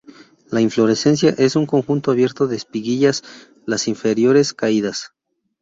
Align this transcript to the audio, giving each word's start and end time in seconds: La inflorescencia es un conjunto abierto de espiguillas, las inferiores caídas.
La 0.49 0.61
inflorescencia 0.61 1.29
es 1.37 1.55
un 1.55 1.67
conjunto 1.67 2.09
abierto 2.09 2.47
de 2.47 2.55
espiguillas, 2.55 3.21
las 3.67 3.87
inferiores 3.87 4.51
caídas. 4.51 5.11